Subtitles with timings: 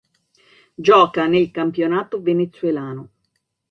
[0.73, 3.09] Gioca nel campionato venezuelano.